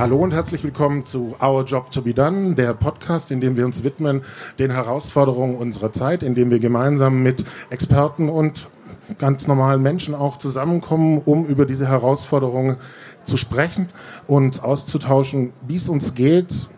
Hallo 0.00 0.16
und 0.16 0.32
herzlich 0.32 0.64
willkommen 0.64 1.04
zu 1.04 1.36
Our 1.42 1.62
Job 1.62 1.90
to 1.90 2.00
be 2.00 2.14
Done, 2.14 2.54
der 2.54 2.72
Podcast, 2.72 3.30
in 3.30 3.42
dem 3.42 3.58
wir 3.58 3.66
uns 3.66 3.84
widmen 3.84 4.22
den 4.58 4.70
Herausforderungen 4.70 5.56
unserer 5.56 5.92
Zeit, 5.92 6.22
in 6.22 6.34
dem 6.34 6.50
wir 6.50 6.58
gemeinsam 6.58 7.22
mit 7.22 7.44
Experten 7.68 8.30
und 8.30 8.70
ganz 9.18 9.46
normalen 9.46 9.82
Menschen 9.82 10.14
auch 10.14 10.38
zusammenkommen, 10.38 11.20
um 11.22 11.44
über 11.44 11.66
diese 11.66 11.86
Herausforderungen 11.86 12.78
zu 13.24 13.36
sprechen, 13.36 13.88
uns 14.26 14.60
auszutauschen, 14.60 15.52
wie 15.68 15.76
es 15.76 15.90
uns 15.90 16.14
geht, 16.14 16.70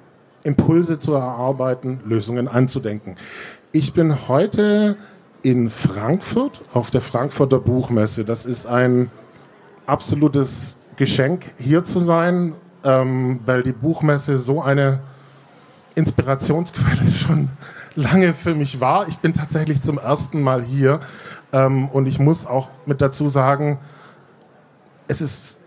Impulse 0.43 0.99
zu 0.99 1.15
erarbeiten, 1.15 2.01
Lösungen 2.05 2.49
anzudenken. 2.49 3.15
Ich 3.71 3.93
bin 3.93 4.27
heute 4.27 4.97
in 5.43 5.71
Frankfurt 5.71 6.63
auf 6.75 6.91
der 6.91 7.03
Frankfurter 7.03 7.61
Buchmesse. 7.61 8.25
Das 8.25 8.45
ist 8.45 8.67
ein 8.67 9.13
absolutes 9.87 10.77
Geschenk, 10.97 11.45
hier 11.57 11.85
zu 11.85 12.01
sein, 12.01 12.55
ähm, 12.85 13.41
weil 13.47 13.63
die 13.63 13.73
Buchmesse 13.73 14.39
so 14.39 14.63
eine 14.63 15.01
Inspirationsquelle 15.95 17.11
schon 17.13 17.51
lange 17.95 18.33
für 18.33 18.55
mich 18.55 18.81
war. 18.81 19.09
Ich 19.09 19.19
bin 19.19 19.35
tatsächlich 19.35 19.83
zum 19.83 19.99
ersten 19.99 20.43
Mal 20.43 20.63
hier 20.63 21.01
ähm, 21.53 21.89
und 21.89 22.07
ich 22.07 22.19
muss 22.19 22.47
auch 22.47 22.71
mit 22.87 23.01
dazu 23.01 23.29
sagen, 23.29 23.79
es 25.09 25.21
ist 25.21 25.61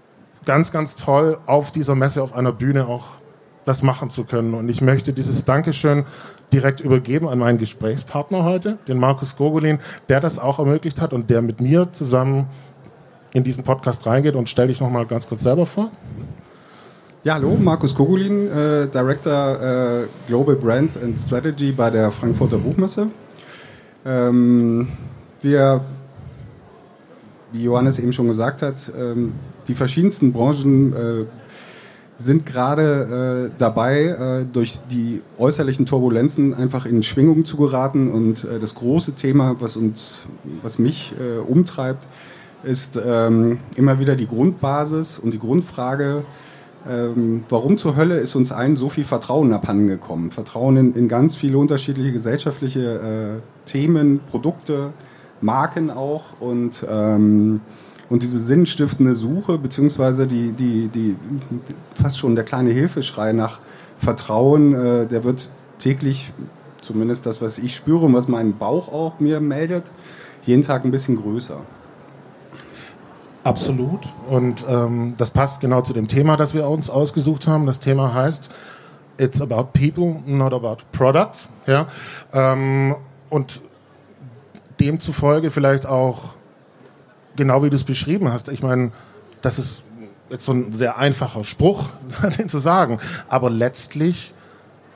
ganz, 0.45 0.71
ganz 0.71 0.95
toll, 0.95 1.37
auf 1.45 1.71
dieser 1.71 1.95
Messe, 1.95 2.21
auf 2.23 2.33
einer 2.33 2.51
Bühne 2.51 2.87
auch 2.87 3.05
das 3.65 3.81
machen 3.81 4.09
zu 4.09 4.23
können. 4.23 4.53
Und 4.53 4.69
ich 4.69 4.81
möchte 4.81 5.11
dieses 5.11 5.43
Dankeschön 5.43 6.05
direkt 6.53 6.79
übergeben 6.79 7.27
an 7.27 7.39
meinen 7.39 7.57
Gesprächspartner 7.57 8.43
heute, 8.43 8.77
den 8.87 8.99
Markus 8.99 9.35
Gogolin, 9.35 9.79
der 10.07 10.19
das 10.19 10.39
auch 10.39 10.59
ermöglicht 10.59 11.01
hat 11.01 11.13
und 11.13 11.29
der 11.29 11.41
mit 11.41 11.61
mir 11.61 11.91
zusammen 11.91 12.47
in 13.33 13.43
diesen 13.43 13.63
Podcast 13.63 14.05
reingeht. 14.05 14.35
Und 14.35 14.49
stell 14.49 14.67
dich 14.67 14.79
noch 14.79 14.89
mal 14.89 15.05
ganz 15.05 15.27
kurz 15.27 15.43
selber 15.43 15.65
vor. 15.65 15.91
Ja, 17.25 17.33
hallo, 17.33 17.57
Markus 17.59 17.95
Gogolin, 17.95 18.51
äh, 18.51 18.87
Director 18.87 19.59
äh, 19.59 20.07
Global 20.27 20.55
Brand 20.55 20.95
and 21.01 21.17
Strategy 21.17 21.71
bei 21.71 21.89
der 21.89 22.11
Frankfurter 22.11 22.59
Buchmesse. 22.59 23.07
Ähm, 24.05 24.89
wir, 25.41 25.81
wie 27.51 27.63
Johannes 27.63 27.97
eben 27.97 28.13
schon 28.13 28.27
gesagt 28.27 28.61
hat, 28.61 28.91
ähm, 28.95 29.33
die 29.67 29.73
verschiedensten 29.73 30.33
Branchen 30.33 30.93
äh, 30.93 31.25
sind 32.19 32.45
gerade 32.45 33.49
äh, 33.49 33.57
dabei, 33.57 34.01
äh, 34.03 34.45
durch 34.45 34.81
die 34.91 35.23
äußerlichen 35.39 35.87
Turbulenzen 35.87 36.53
einfach 36.53 36.85
in 36.85 37.01
Schwingung 37.01 37.43
zu 37.43 37.57
geraten. 37.57 38.11
Und 38.11 38.43
äh, 38.43 38.59
das 38.59 38.75
große 38.75 39.13
Thema, 39.13 39.55
was 39.59 39.77
uns, 39.77 40.27
was 40.61 40.77
mich 40.77 41.15
umtreibt, 41.47 42.07
ist 42.63 42.99
ähm, 43.03 43.57
immer 43.75 43.99
wieder 43.99 44.15
die 44.15 44.27
Grundbasis 44.27 45.17
und 45.17 45.33
die 45.33 45.39
Grundfrage, 45.39 46.23
ähm, 46.87 47.43
warum 47.49 47.77
zur 47.77 47.95
Hölle 47.95 48.19
ist 48.19 48.35
uns 48.35 48.51
allen 48.51 48.75
so 48.75 48.89
viel 48.89 49.03
Vertrauen 49.03 49.53
abhanden 49.53 49.87
gekommen? 49.87 50.31
Vertrauen 50.31 50.77
in, 50.77 50.93
in 50.93 51.07
ganz 51.07 51.35
viele 51.35 51.57
unterschiedliche 51.57 52.11
gesellschaftliche 52.11 53.41
äh, 53.41 53.69
Themen, 53.69 54.19
Produkte, 54.29 54.93
Marken 55.41 55.89
auch 55.89 56.39
und 56.39 56.85
ähm, 56.89 57.61
und 58.09 58.21
diese 58.23 58.39
sinnstiftende 58.39 59.13
Suche, 59.13 59.57
beziehungsweise 59.57 60.27
die, 60.27 60.51
die, 60.51 60.89
die, 60.89 61.15
fast 61.95 62.19
schon 62.19 62.35
der 62.35 62.43
kleine 62.43 62.71
Hilfeschrei 62.71 63.33
nach 63.33 63.59
Vertrauen, 63.97 64.73
äh, 64.75 65.07
der 65.07 65.23
wird 65.23 65.49
täglich, 65.79 66.31
zumindest 66.81 67.25
das, 67.25 67.41
was 67.41 67.57
ich 67.57 67.75
spüre 67.75 68.05
und 68.05 68.13
was 68.13 68.27
mein 68.27 68.57
Bauch 68.57 68.91
auch 68.93 69.19
mir 69.19 69.39
meldet, 69.39 69.91
jeden 70.43 70.61
Tag 70.61 70.85
ein 70.85 70.91
bisschen 70.91 71.15
größer. 71.15 71.61
Absolut. 73.45 73.99
Und 74.27 74.65
ähm, 74.67 75.13
das 75.19 75.29
passt 75.29 75.61
genau 75.61 75.81
zu 75.81 75.93
dem 75.93 76.07
Thema, 76.07 76.35
das 76.35 76.55
wir 76.55 76.67
uns 76.67 76.89
ausgesucht 76.89 77.47
haben. 77.47 77.67
Das 77.67 77.79
Thema 77.79 78.11
heißt 78.11 78.49
It's 79.19 79.39
about 79.39 79.69
people, 79.73 80.19
not 80.25 80.51
about 80.51 80.77
products. 80.91 81.47
Ja? 81.67 81.85
Ähm, 82.33 82.95
und 83.29 83.61
demzufolge 84.79 85.51
vielleicht 85.51 85.85
auch 85.85 86.35
genau 87.35 87.61
wie 87.61 87.69
du 87.69 87.75
es 87.75 87.83
beschrieben 87.83 88.33
hast. 88.33 88.49
Ich 88.49 88.63
meine, 88.63 88.91
das 89.43 89.59
ist 89.59 89.83
jetzt 90.31 90.45
so 90.45 90.51
ein 90.51 90.73
sehr 90.73 90.97
einfacher 90.97 91.43
Spruch, 91.43 91.89
den 92.39 92.49
zu 92.49 92.57
sagen. 92.57 92.99
Aber 93.27 93.51
letztlich, 93.51 94.33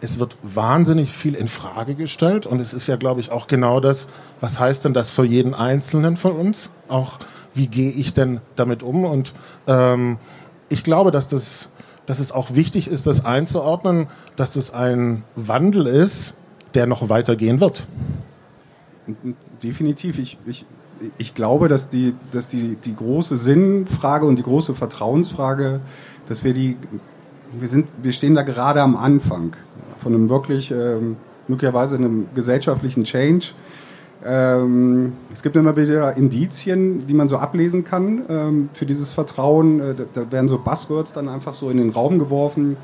es 0.01 0.17
wird 0.17 0.38
wahnsinnig 0.41 1.11
viel 1.11 1.35
in 1.35 1.47
Frage 1.47 1.93
gestellt. 1.93 2.47
Und 2.47 2.59
es 2.59 2.73
ist 2.73 2.88
ja, 2.88 2.95
glaube 2.95 3.21
ich, 3.21 3.29
auch 3.29 3.45
genau 3.45 3.79
das, 3.79 4.07
was 4.41 4.59
heißt 4.59 4.85
denn 4.85 4.95
das 4.95 5.11
für 5.11 5.23
jeden 5.23 5.53
Einzelnen 5.53 6.17
von 6.17 6.31
uns? 6.31 6.71
Auch, 6.88 7.19
wie 7.53 7.67
gehe 7.67 7.91
ich 7.91 8.13
denn 8.13 8.41
damit 8.55 8.83
um? 8.83 9.05
Und 9.05 9.33
ähm, 9.67 10.17
ich 10.69 10.83
glaube, 10.83 11.11
dass 11.11 11.27
das, 11.27 11.69
dass 12.05 12.19
es 12.19 12.31
auch 12.31 12.55
wichtig 12.55 12.87
ist, 12.87 13.07
das 13.07 13.25
einzuordnen, 13.25 14.07
dass 14.35 14.51
das 14.51 14.71
ein 14.71 15.23
Wandel 15.35 15.88
ist, 15.88 16.35
der 16.73 16.85
noch 16.85 17.09
weitergehen 17.09 17.59
wird. 17.59 17.88
Definitiv. 19.61 20.19
Ich, 20.19 20.38
ich 20.45 20.65
ich 21.17 21.35
glaube, 21.35 21.67
dass 21.67 21.89
die, 21.89 22.13
dass 22.31 22.49
die, 22.49 22.75
die 22.75 22.95
große 22.95 23.38
Sinnfrage 23.38 24.25
und 24.25 24.38
die 24.38 24.43
große 24.43 24.75
Vertrauensfrage, 24.75 25.79
dass 26.27 26.43
wir 26.43 26.53
die, 26.53 26.77
wir 27.57 27.67
sind, 27.67 27.89
wir 28.01 28.11
stehen 28.11 28.35
da 28.35 28.43
gerade 28.43 28.81
am 28.81 28.95
Anfang 28.95 29.55
von 29.99 30.13
einem 30.13 30.29
wirklich, 30.29 30.71
ähm, 30.71 31.17
möglicherweise 31.47 31.95
einem 31.95 32.27
gesellschaftlichen 32.35 33.03
Change. 33.03 33.53
Ähm, 34.25 35.13
es 35.34 35.44
gibt 35.44 35.56
immer 35.56 35.78
wieder 35.78 36.18
Indizien, 36.18 37.07
die 37.07 37.13
man 37.13 37.28
so 37.28 37.38
ablesen 37.38 37.85
kann 37.85 38.24
ähm, 38.28 38.69
für 38.74 38.85
dieses 38.85 39.12
Vertrauen. 39.12 39.80
Äh, 39.80 39.96
da 40.13 40.31
werden 40.31 40.50
so 40.50 40.57
Buzzwords 40.57 41.13
dann 41.13 41.30
einfach 41.30 41.53
so 41.53 41.69
in 41.69 41.78
den 41.78 41.90
Raum 41.91 42.19
geworfen. 42.19 42.75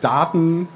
Daten, 0.00 0.68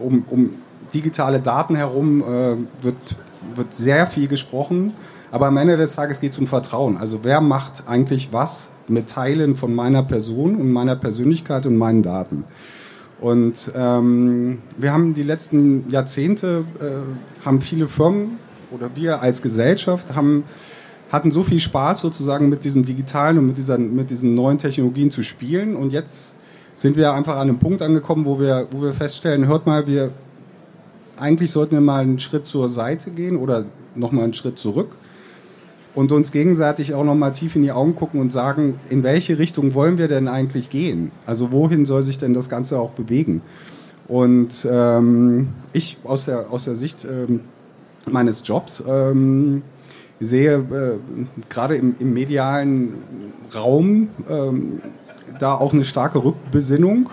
um, 0.00 0.24
um 0.28 0.50
digitale 0.92 1.40
Daten 1.40 1.76
herum 1.76 2.22
äh, 2.22 2.56
wird, 2.82 3.16
wird 3.54 3.74
sehr 3.74 4.06
viel 4.06 4.26
gesprochen. 4.26 4.94
Aber 5.30 5.46
am 5.46 5.56
Ende 5.56 5.76
des 5.76 5.94
Tages 5.94 6.20
geht 6.20 6.32
es 6.32 6.38
um 6.38 6.46
Vertrauen. 6.46 6.96
Also 6.96 7.20
wer 7.22 7.40
macht 7.40 7.84
eigentlich 7.86 8.32
was 8.32 8.70
mit 8.88 9.08
Teilen 9.08 9.56
von 9.56 9.74
meiner 9.74 10.02
Person 10.02 10.56
und 10.56 10.72
meiner 10.72 10.96
Persönlichkeit 10.96 11.66
und 11.66 11.76
meinen 11.76 12.02
Daten? 12.02 12.44
Und 13.20 13.72
ähm, 13.76 14.58
wir 14.76 14.92
haben 14.92 15.14
die 15.14 15.22
letzten 15.22 15.88
Jahrzehnte, 15.90 16.64
äh, 16.80 17.44
haben 17.44 17.60
viele 17.60 17.88
Firmen 17.88 18.38
oder 18.70 18.90
wir 18.94 19.22
als 19.22 19.42
Gesellschaft 19.42 20.14
haben, 20.14 20.44
hatten 21.10 21.30
so 21.30 21.42
viel 21.42 21.60
Spaß 21.60 22.00
sozusagen 22.00 22.48
mit 22.48 22.64
diesem 22.64 22.84
Digitalen 22.84 23.38
und 23.38 23.46
mit, 23.46 23.58
dieser, 23.58 23.78
mit 23.78 24.10
diesen 24.10 24.34
neuen 24.34 24.58
Technologien 24.58 25.10
zu 25.10 25.22
spielen. 25.22 25.76
Und 25.76 25.92
jetzt 25.92 26.36
sind 26.74 26.96
wir 26.96 27.12
einfach 27.12 27.34
an 27.36 27.48
einem 27.48 27.58
Punkt 27.58 27.82
angekommen, 27.82 28.24
wo 28.24 28.40
wir, 28.40 28.66
wo 28.70 28.82
wir 28.82 28.92
feststellen, 28.92 29.46
hört 29.46 29.66
mal, 29.66 29.86
wir, 29.86 30.10
eigentlich 31.16 31.50
sollten 31.50 31.72
wir 31.72 31.80
mal 31.80 32.02
einen 32.02 32.18
Schritt 32.18 32.46
zur 32.46 32.68
Seite 32.68 33.10
gehen 33.10 33.36
oder 33.36 33.64
nochmal 33.94 34.24
einen 34.24 34.34
Schritt 34.34 34.58
zurück 34.58 34.96
und 35.94 36.12
uns 36.12 36.30
gegenseitig 36.30 36.92
auch 36.92 37.04
nochmal 37.04 37.32
tief 37.32 37.56
in 37.56 37.62
die 37.62 37.72
Augen 37.72 37.94
gucken 37.94 38.20
und 38.20 38.30
sagen, 38.30 38.78
in 38.90 39.02
welche 39.02 39.38
Richtung 39.38 39.74
wollen 39.74 39.96
wir 39.96 40.08
denn 40.08 40.28
eigentlich 40.28 40.68
gehen? 40.68 41.10
Also 41.24 41.52
wohin 41.52 41.86
soll 41.86 42.02
sich 42.02 42.18
denn 42.18 42.34
das 42.34 42.50
Ganze 42.50 42.78
auch 42.78 42.90
bewegen? 42.90 43.40
Und 44.06 44.68
ähm, 44.70 45.48
ich 45.72 45.96
aus 46.04 46.26
der, 46.26 46.50
aus 46.50 46.64
der 46.64 46.76
Sicht 46.76 47.06
ähm, 47.10 47.40
meines 48.06 48.42
Jobs 48.44 48.82
ähm, 48.86 49.62
sehe 50.20 50.54
äh, 50.54 50.98
gerade 51.48 51.76
im, 51.76 51.94
im, 51.98 52.14
medialen 52.14 52.94
Raum 53.54 54.08
ähm, 54.28 54.80
da 55.38 55.54
auch 55.54 55.72
eine 55.72 55.84
starke 55.84 56.24
Rückbesinnung. 56.24 57.10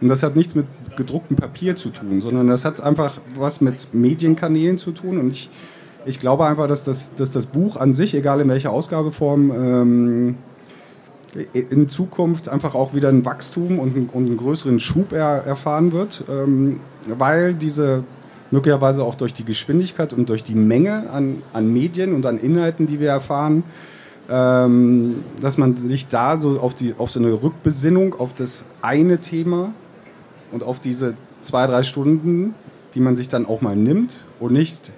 Und 0.00 0.08
das 0.08 0.22
hat 0.22 0.36
nichts 0.36 0.54
mit 0.54 0.66
gedrucktem 0.96 1.36
Papier 1.36 1.76
zu 1.76 1.90
tun, 1.90 2.20
sondern 2.20 2.48
das 2.48 2.64
hat 2.64 2.80
einfach 2.80 3.18
was 3.36 3.60
mit 3.60 3.94
Medienkanälen 3.94 4.76
zu 4.76 4.90
tun. 4.90 5.18
Und 5.18 5.30
ich 5.30 5.48
ich 6.04 6.20
glaube 6.20 6.46
einfach, 6.46 6.68
dass 6.68 6.84
das, 6.84 7.14
dass 7.14 7.30
das 7.30 7.46
Buch 7.46 7.76
an 7.76 7.94
sich, 7.94 8.14
egal 8.14 8.40
in 8.40 8.48
welcher 8.48 8.70
Ausgabeform, 8.70 9.50
ähm, 9.50 10.34
in 11.54 11.88
Zukunft 11.88 12.48
einfach 12.48 12.74
auch 12.74 12.92
wieder 12.92 13.08
ein 13.08 13.24
Wachstum 13.24 13.78
und, 13.78 13.96
einen, 13.96 14.08
und 14.08 14.26
einen 14.26 14.36
größeren 14.36 14.78
Schub 14.80 15.12
er, 15.12 15.44
erfahren 15.46 15.92
wird, 15.92 16.24
ähm, 16.30 16.80
weil 17.06 17.54
diese 17.54 18.04
möglicherweise 18.52 19.02
auch 19.02 19.16
durch 19.16 19.34
die 19.34 19.44
Geschwindigkeit 19.44 20.12
und 20.12 20.28
durch 20.28 20.44
die 20.44 20.54
Menge 20.54 21.10
an, 21.10 21.42
an 21.52 21.72
Medien 21.72 22.14
und 22.14 22.24
an 22.26 22.38
Inhalten, 22.38 22.86
die 22.86 23.00
wir 23.00 23.08
erfahren, 23.08 23.64
ähm, 24.30 25.24
dass 25.40 25.58
man 25.58 25.76
sich 25.76 26.06
da 26.06 26.36
so 26.36 26.60
auf, 26.60 26.74
die, 26.74 26.94
auf 26.96 27.10
so 27.10 27.18
eine 27.18 27.42
Rückbesinnung 27.42 28.14
auf 28.14 28.34
das 28.34 28.64
eine 28.80 29.18
Thema 29.18 29.72
und 30.52 30.62
auf 30.62 30.78
diese 30.78 31.14
zwei, 31.40 31.66
drei 31.66 31.82
Stunden, 31.82 32.54
die 32.94 33.00
man 33.00 33.16
sich 33.16 33.28
dann 33.28 33.46
auch 33.46 33.60
mal 33.62 33.74
nimmt 33.74 34.18
und 34.38 34.52
nicht 34.52 34.92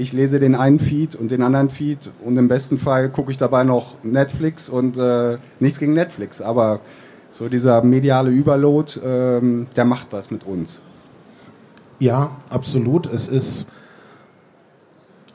ich 0.00 0.14
lese 0.14 0.40
den 0.40 0.54
einen 0.54 0.78
Feed 0.78 1.14
und 1.14 1.30
den 1.30 1.42
anderen 1.42 1.68
Feed 1.68 2.10
und 2.24 2.36
im 2.38 2.48
besten 2.48 2.78
Fall 2.78 3.10
gucke 3.10 3.30
ich 3.30 3.36
dabei 3.36 3.64
noch 3.64 4.02
Netflix 4.02 4.70
und 4.70 4.96
äh, 4.96 5.36
nichts 5.58 5.78
gegen 5.78 5.92
Netflix, 5.92 6.40
aber 6.40 6.80
so 7.30 7.48
dieser 7.48 7.82
mediale 7.82 8.30
Überload, 8.30 8.98
ähm, 9.04 9.66
der 9.76 9.84
macht 9.84 10.08
was 10.10 10.30
mit 10.30 10.44
uns. 10.44 10.80
Ja, 12.00 12.38
absolut. 12.48 13.06
Es 13.06 13.28
ist, 13.28 13.66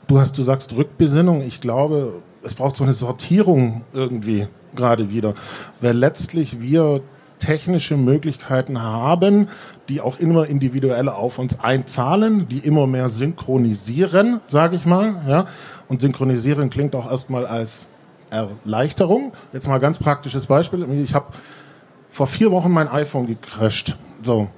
du 0.08 0.18
hast, 0.18 0.36
du 0.36 0.42
sagst 0.42 0.76
Rückbesinnung. 0.76 1.42
Ich 1.42 1.60
glaube, 1.60 2.14
es 2.42 2.54
braucht 2.54 2.76
so 2.76 2.84
eine 2.84 2.92
Sortierung 2.92 3.82
irgendwie 3.92 4.48
gerade 4.74 5.10
wieder, 5.10 5.34
weil 5.80 5.96
letztlich 5.96 6.60
wir 6.60 7.00
technische 7.38 7.96
Möglichkeiten 7.96 8.82
haben, 8.82 9.48
die 9.88 10.00
auch 10.00 10.18
immer 10.18 10.46
individuell 10.46 11.08
auf 11.08 11.38
uns 11.38 11.60
einzahlen, 11.60 12.48
die 12.48 12.58
immer 12.58 12.86
mehr 12.86 13.08
synchronisieren, 13.08 14.40
sage 14.48 14.76
ich 14.76 14.86
mal. 14.86 15.22
Ja? 15.28 15.46
Und 15.88 16.00
synchronisieren 16.00 16.70
klingt 16.70 16.96
auch 16.96 17.10
erstmal 17.10 17.46
als 17.46 17.86
Erleichterung. 18.30 19.32
Jetzt 19.52 19.68
mal 19.68 19.78
ganz 19.78 19.98
praktisches 19.98 20.46
Beispiel. 20.46 20.84
Ich 21.02 21.14
habe 21.14 21.26
vor 22.10 22.26
vier 22.26 22.50
Wochen 22.50 22.72
mein 22.72 22.88
iPhone 22.88 23.26
gecrashed. 23.26 23.96
So. 24.22 24.48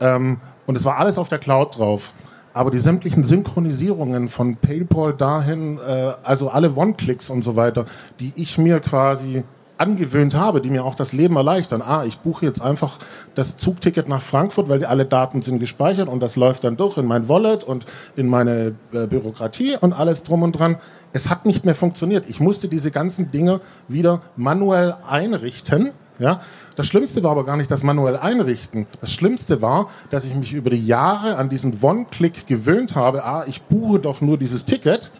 Ähm, 0.00 0.38
und 0.66 0.76
es 0.76 0.84
war 0.84 0.98
alles 0.98 1.18
auf 1.18 1.28
der 1.28 1.38
Cloud 1.38 1.78
drauf. 1.78 2.14
Aber 2.52 2.70
die 2.70 2.80
sämtlichen 2.80 3.22
Synchronisierungen 3.22 4.28
von 4.28 4.56
PayPal 4.56 5.12
dahin, 5.12 5.78
äh, 5.78 6.12
also 6.22 6.48
alle 6.48 6.74
One-Clicks 6.74 7.30
und 7.30 7.42
so 7.42 7.54
weiter, 7.54 7.84
die 8.18 8.32
ich 8.34 8.58
mir 8.58 8.80
quasi 8.80 9.44
angewöhnt 9.80 10.34
habe, 10.34 10.60
die 10.60 10.68
mir 10.68 10.84
auch 10.84 10.94
das 10.94 11.12
Leben 11.12 11.36
erleichtern. 11.36 11.80
Ah, 11.80 12.04
ich 12.04 12.18
buche 12.18 12.44
jetzt 12.44 12.60
einfach 12.60 12.98
das 13.34 13.56
Zugticket 13.56 14.08
nach 14.08 14.20
Frankfurt, 14.20 14.68
weil 14.68 14.84
alle 14.84 15.06
Daten 15.06 15.40
sind 15.40 15.58
gespeichert 15.58 16.08
und 16.08 16.20
das 16.20 16.36
läuft 16.36 16.64
dann 16.64 16.76
durch 16.76 16.98
in 16.98 17.06
mein 17.06 17.28
Wallet 17.28 17.64
und 17.64 17.86
in 18.14 18.28
meine 18.28 18.74
äh, 18.92 19.06
Bürokratie 19.06 19.76
und 19.80 19.94
alles 19.94 20.22
drum 20.22 20.42
und 20.42 20.52
dran. 20.52 20.76
Es 21.12 21.30
hat 21.30 21.46
nicht 21.46 21.64
mehr 21.64 21.74
funktioniert. 21.74 22.28
Ich 22.28 22.40
musste 22.40 22.68
diese 22.68 22.90
ganzen 22.90 23.30
Dinge 23.30 23.60
wieder 23.88 24.20
manuell 24.36 24.96
einrichten. 25.08 25.90
Ja, 26.20 26.42
das 26.76 26.86
Schlimmste 26.86 27.24
war 27.24 27.30
aber 27.32 27.44
gar 27.44 27.56
nicht 27.56 27.70
das 27.70 27.82
manuell 27.82 28.16
einrichten. 28.16 28.86
Das 29.00 29.12
Schlimmste 29.12 29.62
war, 29.62 29.88
dass 30.10 30.24
ich 30.24 30.34
mich 30.34 30.52
über 30.52 30.68
die 30.68 30.86
Jahre 30.86 31.36
an 31.36 31.48
diesen 31.48 31.78
One-Click 31.80 32.46
gewöhnt 32.46 32.94
habe. 32.94 33.24
Ah, 33.24 33.44
ich 33.46 33.62
buche 33.62 33.98
doch 33.98 34.20
nur 34.20 34.36
dieses 34.36 34.66
Ticket 34.66 35.10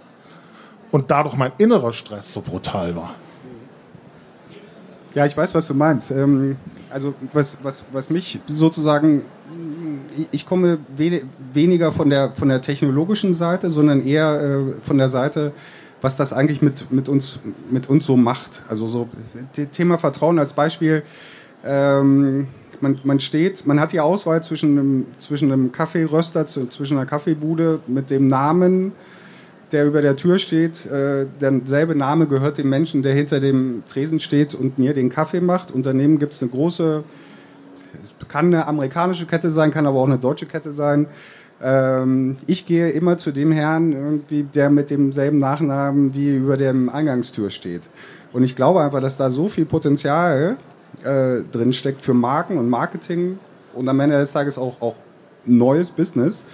und 0.91 1.11
dadurch 1.11 1.37
mein 1.37 1.52
innerer 1.56 1.94
Stress 1.94 2.35
so 2.35 2.43
brutal 2.43 2.94
war. 2.94 3.14
Ja, 5.14 5.25
ich 5.25 5.35
weiß, 5.35 5.55
was 5.55 5.67
du 5.67 5.75
meinst. 5.75 6.11
Ähm, 6.11 6.56
also 6.91 7.14
was, 7.32 7.56
was, 7.62 7.85
was 7.93 8.11
mich 8.11 8.38
sozusagen, 8.46 9.23
ich 10.31 10.44
komme 10.44 10.79
we 10.96 11.23
weniger 11.53 11.93
von 11.93 12.11
der, 12.11 12.32
von 12.32 12.49
der 12.49 12.61
technologischen 12.61 13.32
Seite, 13.32 13.70
sondern 13.70 14.03
eher 14.03 14.41
äh, 14.41 14.75
von 14.82 14.99
der 14.99 15.08
Seite, 15.08 15.53
was 16.00 16.17
das 16.17 16.32
eigentlich 16.32 16.62
mit, 16.62 16.91
mit, 16.91 17.08
uns, 17.08 17.41
mit 17.70 17.88
uns 17.88 18.06
so 18.06 18.17
macht. 18.17 18.62
Also 18.69 18.87
so 18.87 19.08
Thema 19.73 19.99
Vertrauen 19.99 20.38
als 20.38 20.52
Beispiel. 20.52 21.02
Ähm, 21.64 22.49
man, 22.81 22.99
man 23.05 23.20
steht, 23.20 23.67
man 23.67 23.79
hat 23.81 23.93
die 23.93 24.00
Auswahl 24.00 24.43
zwischen 24.43 24.79
einem, 24.79 25.06
zwischen 25.19 25.52
einem 25.52 25.73
Kaffeeröster, 25.73 26.47
zwischen 26.47 26.97
einer 26.97 27.06
Kaffeebude 27.06 27.81
mit 27.87 28.11
dem 28.11 28.26
Namen 28.26 28.93
der 29.73 29.87
über 29.87 30.02
der 30.02 30.17
Tür 30.17 30.38
steht. 30.38 30.87
Äh, 30.87 31.26
derselbe 31.41 31.94
Name 31.94 32.26
gehört 32.26 32.58
dem 32.58 32.69
Menschen, 32.69 33.03
der 33.03 33.14
hinter 33.14 33.41
dem 33.41 33.82
Tresen 33.88 34.20
steht 34.20 34.55
und 34.55 34.79
mir 34.79 34.94
den 34.94 35.08
Kaffee 35.08 35.41
macht. 35.41 35.70
Und 35.70 35.87
daneben 35.87 36.19
gibt 36.19 36.35
es 36.35 36.43
eine 36.43 36.50
große, 36.50 37.05
kann 38.29 38.46
eine 38.46 38.67
amerikanische 38.67 39.26
Kette 39.26 39.50
sein, 39.50 39.70
kann 39.70 39.87
aber 39.87 39.99
auch 39.99 40.06
eine 40.06 40.19
deutsche 40.19 40.46
Kette 40.46 40.73
sein. 40.73 41.06
Ähm, 41.62 42.36
ich 42.46 42.66
gehe 42.66 42.90
immer 42.90 43.18
zu 43.18 43.32
dem 43.32 43.52
Herrn, 43.52 43.92
irgendwie, 43.92 44.42
der 44.42 44.70
mit 44.70 44.90
demselben 44.90 45.38
Nachnamen 45.38 46.14
wie 46.14 46.36
über 46.36 46.56
dem 46.56 46.88
Eingangstür 46.88 47.50
steht. 47.50 47.90
Und 48.32 48.42
ich 48.42 48.56
glaube 48.56 48.80
einfach, 48.80 49.00
dass 49.00 49.16
da 49.16 49.30
so 49.30 49.48
viel 49.48 49.66
Potenzial 49.66 50.56
äh, 51.02 51.42
drin 51.52 51.72
steckt 51.72 52.02
für 52.02 52.14
Marken 52.14 52.58
und 52.58 52.68
Marketing 52.68 53.38
und 53.74 53.88
am 53.88 54.00
Ende 54.00 54.18
des 54.18 54.32
Tages 54.32 54.58
auch, 54.58 54.80
auch 54.80 54.96
neues 55.44 55.90
Business 55.90 56.46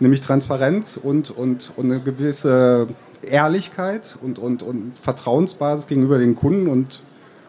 nämlich 0.00 0.20
Transparenz 0.20 0.98
und, 1.02 1.30
und, 1.30 1.72
und 1.76 1.90
eine 1.90 2.00
gewisse 2.00 2.88
Ehrlichkeit 3.22 4.16
und, 4.22 4.38
und, 4.38 4.62
und 4.62 4.92
Vertrauensbasis 5.00 5.86
gegenüber 5.86 6.18
den 6.18 6.34
Kunden 6.34 6.68
und, 6.68 7.02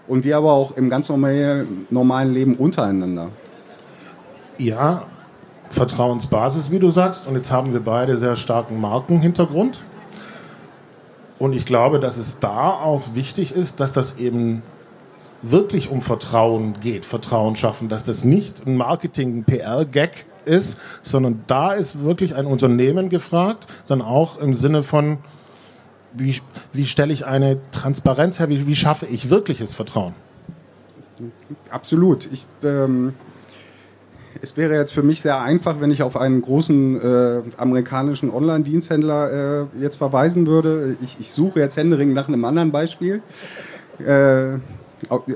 und 0.07 0.23
wir 0.23 0.37
aber 0.37 0.53
auch 0.53 0.77
im 0.77 0.89
ganz 0.89 1.09
normalen, 1.09 1.87
normalen 1.89 2.33
Leben 2.33 2.55
untereinander. 2.55 3.29
Ja, 4.57 5.03
Vertrauensbasis, 5.69 6.71
wie 6.71 6.79
du 6.79 6.91
sagst. 6.91 7.27
Und 7.27 7.35
jetzt 7.35 7.51
haben 7.51 7.73
wir 7.73 7.81
beide 7.81 8.17
sehr 8.17 8.35
starken 8.35 8.79
Markenhintergrund. 8.79 9.79
Und 11.39 11.53
ich 11.53 11.65
glaube, 11.65 11.99
dass 11.99 12.17
es 12.17 12.39
da 12.39 12.71
auch 12.71 13.03
wichtig 13.13 13.53
ist, 13.53 13.79
dass 13.79 13.93
das 13.93 14.17
eben 14.17 14.63
wirklich 15.41 15.89
um 15.89 16.01
Vertrauen 16.01 16.79
geht, 16.79 17.05
Vertrauen 17.05 17.55
schaffen, 17.55 17.89
dass 17.89 18.03
das 18.03 18.23
nicht 18.23 18.65
ein 18.65 18.75
Marketing, 18.75 19.37
ein 19.37 19.43
PR-Gag 19.43 20.25
ist, 20.45 20.79
sondern 21.03 21.43
da 21.47 21.73
ist 21.73 22.03
wirklich 22.03 22.33
ein 22.35 22.45
Unternehmen 22.45 23.09
gefragt, 23.09 23.67
dann 23.87 24.01
auch 24.01 24.39
im 24.39 24.55
Sinne 24.55 24.81
von, 24.81 25.19
wie, 26.13 26.41
wie 26.73 26.85
stelle 26.85 27.13
ich 27.13 27.25
eine 27.25 27.59
Transparenz 27.71 28.39
her, 28.39 28.49
wie, 28.49 28.65
wie 28.65 28.75
schaffe 28.75 29.05
ich 29.05 29.29
wirkliches 29.29 29.73
Vertrauen? 29.73 30.15
Absolut. 31.69 32.27
Ich, 32.31 32.45
ähm, 32.63 33.13
es 34.41 34.57
wäre 34.57 34.75
jetzt 34.75 34.93
für 34.93 35.03
mich 35.03 35.21
sehr 35.21 35.39
einfach, 35.39 35.79
wenn 35.81 35.91
ich 35.91 36.03
auf 36.03 36.17
einen 36.17 36.41
großen 36.41 37.01
äh, 37.01 37.41
amerikanischen 37.57 38.29
Online-Diensthändler 38.29 39.61
äh, 39.61 39.81
jetzt 39.81 39.97
verweisen 39.97 40.47
würde. 40.47 40.97
Ich, 41.01 41.17
ich, 41.19 41.31
suche 41.31 41.59
jetzt 41.59 41.77
händeringend 41.77 42.15
nach 42.15 42.27
einem 42.27 42.45
anderen 42.45 42.71
Beispiel. 42.71 43.21
Äh, 43.99 44.57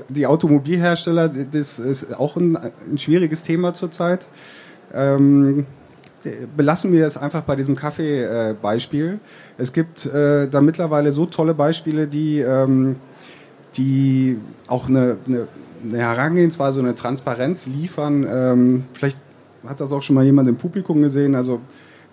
die 0.08 0.26
Automobilhersteller, 0.26 1.28
das 1.28 1.78
ist 1.78 2.18
auch 2.18 2.36
ein, 2.36 2.56
ein 2.56 2.98
schwieriges 2.98 3.42
Thema 3.42 3.74
zurzeit. 3.74 4.26
Ähm, 4.92 5.66
belassen 6.56 6.92
wir 6.92 7.06
es 7.06 7.16
einfach 7.16 7.42
bei 7.42 7.56
diesem 7.56 7.76
Kaffee-Beispiel. 7.76 9.18
es 9.58 9.72
gibt 9.72 10.06
äh, 10.06 10.48
da 10.48 10.60
mittlerweile 10.60 11.12
so 11.12 11.26
tolle 11.26 11.54
Beispiele, 11.54 12.06
die, 12.06 12.40
ähm, 12.40 12.96
die 13.76 14.38
auch 14.66 14.88
eine, 14.88 15.18
eine, 15.26 15.48
eine, 15.82 15.98
Herangehensweise, 15.98 16.80
eine 16.80 16.94
Transparenz 16.94 17.66
liefern. 17.66 18.26
Ähm, 18.28 18.84
vielleicht 18.94 19.20
hat 19.66 19.80
das 19.80 19.92
auch 19.92 20.02
schon 20.02 20.14
mal 20.14 20.24
jemand 20.24 20.48
im 20.48 20.56
Publikum 20.56 21.02
gesehen. 21.02 21.34
Also 21.34 21.60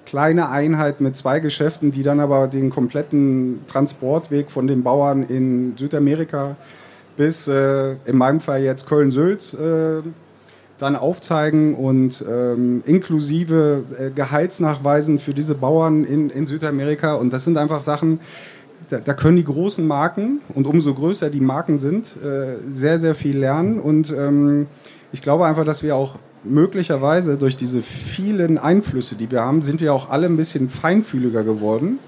kleine 0.06 0.50
Einheit 0.50 1.02
mit 1.02 1.16
zwei 1.16 1.40
Geschäften, 1.40 1.92
die 1.92 2.04
dann 2.04 2.20
aber 2.20 2.48
den 2.48 2.70
kompletten 2.70 3.62
Transportweg 3.68 4.50
von 4.50 4.68
den 4.68 4.84
Bauern 4.84 5.24
in 5.24 5.78
Südamerika 5.78 6.56
bis 7.16 7.48
äh, 7.48 7.96
in 8.06 8.18
meinem 8.18 8.40
Fall 8.40 8.64
jetzt 8.64 8.88
Köln-Sülz 8.88 9.54
äh, 9.54 10.02
dann 10.78 10.96
aufzeigen 10.96 11.76
und 11.76 12.24
ähm, 12.28 12.82
inklusive 12.86 13.84
äh, 14.00 14.10
Gehaltsnachweisen 14.12 15.20
für 15.20 15.34
diese 15.34 15.54
Bauern 15.54 16.06
in, 16.06 16.30
in 16.30 16.48
Südamerika. 16.48 17.16
Und 17.16 17.34
das 17.34 17.44
sind 17.44 17.58
einfach 17.58 17.84
Sachen, 17.84 18.22
da, 18.90 19.00
da, 19.00 19.14
können 19.14 19.38
die 19.38 19.44
großen 19.44 19.86
Marken 19.86 20.42
und 20.54 20.66
umso 20.66 20.94
größer 20.94 21.30
die 21.30 21.42
Marken 21.42 21.78
sind, 21.78 22.16
äh, 22.24 22.58
sehr, 22.68 22.98
sehr 22.98 23.16
viel 23.16 23.38
lernen. 23.38 23.80
Und 23.80 24.12
ähm, 24.12 24.68
ich 25.12 25.22
glaube 25.22 25.46
einfach, 25.46 25.66
dass 25.66 25.84
wir 25.84 25.96
auch 25.96 26.16
möglicherweise 26.44 27.38
durch 27.38 27.58
diese 27.58 27.82
vielen 27.82 28.58
Einflüsse, 28.58 29.16
die 29.16 29.30
wir 29.30 29.42
haben, 29.42 29.62
sind 29.62 29.82
wir 29.82 29.94
auch 29.94 30.10
alle 30.10 30.28
ein 30.28 30.38
bisschen 30.38 30.70
feinfühliger 30.70 31.44
geworden. 31.44 32.00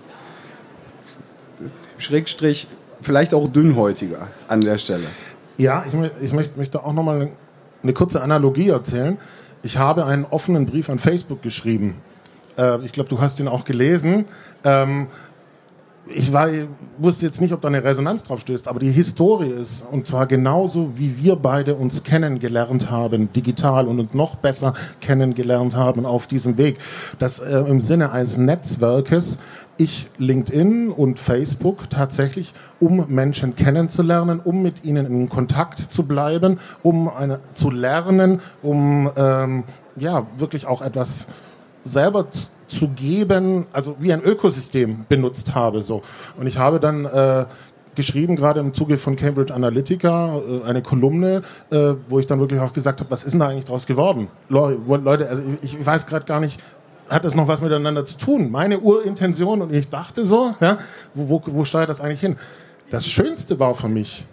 Schrägstrich, 1.98 2.68
vielleicht 3.02 3.34
auch 3.34 3.48
dünnhäutiger 3.48 4.30
an 4.48 4.62
der 4.62 4.78
Stelle. 4.78 5.06
Ja, 5.58 5.84
ich, 5.88 5.94
ich 6.22 6.34
möchte, 6.34 6.58
möchte 6.58 6.84
auch 6.84 6.94
nochmal 6.94 7.30
eine 7.84 7.94
kurze 7.94 8.22
Analogie 8.22 8.70
erzählen. 8.70 9.18
Ich 9.64 9.78
habe 9.78 10.06
einen 10.06 10.26
offenen 10.26 10.66
Brief 10.66 10.90
an 10.90 10.98
Facebook 10.98 11.42
geschrieben. 11.42 11.98
Äh, 12.58 12.84
ich 12.86 12.92
glaube, 12.92 13.10
du 13.10 13.22
hast 13.22 13.40
ihn 13.40 13.48
auch 13.48 13.66
gelesen. 13.66 14.26
Ähm, 14.64 15.08
ich 16.14 16.34
war, 16.34 16.50
wusste 16.98 17.26
jetzt 17.26 17.42
nicht, 17.42 17.54
ob 17.54 17.62
da 17.62 17.68
eine 17.68 17.84
Resonanz 17.84 18.24
drauf 18.24 18.40
stößt, 18.42 18.68
aber 18.68 18.80
die 18.80 18.92
Historie 18.92 19.50
ist, 19.50 19.86
und 19.92 20.08
zwar 20.08 20.28
genauso, 20.28 20.92
wie 20.96 21.18
wir 21.24 21.36
beide 21.36 21.76
uns 21.76 22.04
kennengelernt 22.04 22.92
haben, 22.92 23.32
digital 23.34 23.88
und 23.88 24.14
noch 24.16 24.36
besser 24.36 24.74
kennengelernt 25.00 25.76
haben 25.76 26.06
auf 26.06 26.28
diesem 26.28 26.58
Weg, 26.58 26.78
dass 27.20 27.40
äh, 27.40 27.60
im 27.60 27.82
Sinne 27.82 28.12
eines 28.12 28.38
Netzwerkes 28.38 29.40
ich 29.78 30.08
LinkedIn 30.18 30.92
und 30.92 31.20
Facebook 31.20 31.90
tatsächlich, 31.90 32.54
um 32.80 33.06
Menschen 33.08 33.56
kennenzulernen, 33.56 34.40
um 34.40 34.62
mit 34.62 34.84
ihnen 34.84 35.06
in 35.06 35.30
Kontakt 35.30 35.80
zu 35.80 36.04
bleiben, 36.04 36.60
um 36.84 37.10
eine, 37.10 37.40
zu 37.54 37.72
lernen, 37.72 38.42
um 38.62 39.10
ähm, 39.16 39.64
ja 39.96 40.28
wirklich 40.38 40.68
auch 40.68 40.82
etwas 40.82 41.28
selber 41.84 42.28
zu 42.68 42.88
geben, 42.90 43.68
also 43.74 43.96
wie 44.00 44.14
ein 44.14 44.22
Ökosystem 44.22 45.06
benutzt 45.10 45.56
habe. 45.56 45.84
So. 45.84 46.04
Und 46.38 46.48
ich 46.48 46.58
habe 46.58 46.80
dann 46.80 47.06
äh, 47.06 47.46
geschrieben, 47.96 48.36
gerade 48.36 48.60
im 48.60 48.74
Zuge 48.74 48.98
von 48.98 49.16
Cambridge 49.16 49.54
Analytica, 49.54 50.38
äh, 50.38 50.64
eine 50.64 50.82
Kolumne, 50.82 51.44
äh, 51.70 51.94
wo 52.08 52.20
ich 52.20 52.28
dann 52.28 52.40
wirklich 52.40 52.60
auch 52.60 52.74
gesagt 52.74 53.00
habe, 53.00 53.12
was 53.12 53.24
ist 53.24 53.32
denn 53.34 53.40
da 53.40 53.48
eigentlich 53.48 53.66
draus 53.66 53.86
geworden? 53.86 54.30
Leute, 54.50 55.30
also 55.30 55.44
ich 55.62 55.86
weiß 55.86 56.06
gerade 56.06 56.26
gar 56.26 56.40
nicht, 56.40 56.60
hat 57.10 57.26
das 57.26 57.36
noch 57.36 57.48
was 57.48 57.62
miteinander 57.62 58.06
zu 58.06 58.18
tun? 58.18 58.52
Meine 58.52 58.80
Urintention 58.80 59.62
und 59.62 59.74
ich 59.74 59.90
dachte 59.90 60.26
so, 60.26 60.56
ja, 60.62 60.78
wo, 61.14 61.30
wo, 61.30 61.42
wo 61.48 61.66
steuert 61.66 61.90
das 61.90 62.00
eigentlich 62.00 62.22
hin? 62.22 62.38
Das 62.90 63.08
Schönste 63.08 63.60
war 63.60 63.74
für 63.76 63.90
mich, 63.90 64.26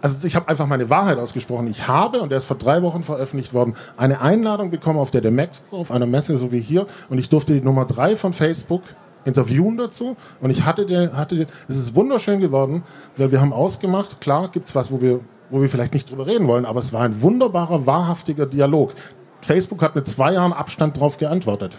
also 0.00 0.26
ich 0.26 0.36
habe 0.36 0.48
einfach 0.48 0.66
meine 0.66 0.90
Wahrheit 0.90 1.18
ausgesprochen. 1.18 1.66
Ich 1.68 1.88
habe, 1.88 2.20
und 2.20 2.30
der 2.30 2.38
ist 2.38 2.44
vor 2.44 2.56
drei 2.56 2.82
Wochen 2.82 3.02
veröffentlicht 3.02 3.54
worden, 3.54 3.74
eine 3.96 4.20
Einladung 4.20 4.70
bekommen 4.70 4.98
auf 4.98 5.10
der 5.10 5.20
Demexco, 5.20 5.76
auf 5.76 5.90
einer 5.90 6.06
Messe 6.06 6.36
so 6.36 6.52
wie 6.52 6.60
hier, 6.60 6.86
und 7.08 7.18
ich 7.18 7.28
durfte 7.28 7.54
die 7.54 7.60
Nummer 7.60 7.84
drei 7.84 8.16
von 8.16 8.32
Facebook 8.32 8.82
interviewen 9.24 9.76
dazu 9.76 10.16
und 10.40 10.50
ich 10.50 10.64
hatte, 10.64 10.86
den, 10.86 11.14
hatte 11.14 11.36
den, 11.36 11.46
es 11.68 11.76
ist 11.76 11.94
wunderschön 11.94 12.40
geworden, 12.40 12.84
weil 13.16 13.30
wir 13.32 13.40
haben 13.40 13.52
ausgemacht, 13.52 14.20
klar 14.20 14.48
gibt 14.48 14.68
es 14.68 14.74
was, 14.74 14.90
wo 14.90 15.02
wir 15.02 15.20
wo 15.50 15.60
wir 15.60 15.68
vielleicht 15.68 15.94
nicht 15.94 16.10
drüber 16.10 16.26
reden 16.26 16.46
wollen, 16.46 16.64
aber 16.64 16.80
es 16.80 16.92
war 16.92 17.02
ein 17.02 17.22
wunderbarer, 17.22 17.86
wahrhaftiger 17.86 18.46
Dialog. 18.46 18.92
Facebook 19.40 19.82
hat 19.82 19.94
mit 19.94 20.08
zwei 20.08 20.32
Jahren 20.34 20.52
Abstand 20.52 20.96
darauf 20.96 21.16
geantwortet. 21.16 21.78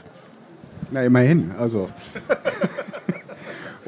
Na, 0.91 1.03
immerhin, 1.03 1.51
also. 1.57 1.89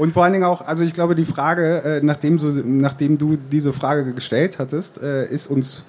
Und 0.01 0.13
vor 0.13 0.23
allen 0.23 0.33
Dingen 0.33 0.45
auch, 0.45 0.65
also 0.65 0.81
ich 0.81 0.95
glaube, 0.95 1.13
die 1.13 1.25
Frage, 1.25 1.83
äh, 1.83 1.99
nachdem, 2.01 2.39
so, 2.39 2.47
nachdem 2.65 3.19
du 3.19 3.37
diese 3.37 3.71
Frage 3.71 4.13
gestellt 4.13 4.57
hattest, 4.57 4.99
äh, 4.99 5.27
ist 5.27 5.45
uns 5.45 5.85